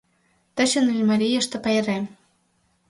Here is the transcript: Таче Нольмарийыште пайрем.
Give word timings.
Таче 0.55 0.79
Нольмарийыште 0.81 1.57
пайрем. 1.63 2.03